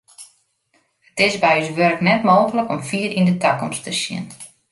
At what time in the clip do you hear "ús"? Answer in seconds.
1.61-1.69